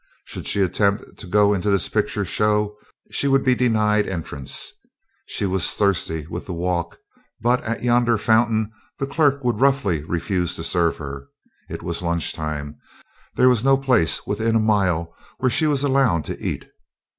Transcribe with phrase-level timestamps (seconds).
[0.25, 2.75] Should she attempt to go into this picture show
[3.11, 4.73] she would be denied entrance.
[5.27, 6.97] She was thirsty with the walk;
[7.39, 11.27] but at yonder fountain the clerk would roughly refuse to serve her.
[11.69, 12.77] It was lunch time;
[13.35, 16.65] there was no place within a mile where she was allowed to eat.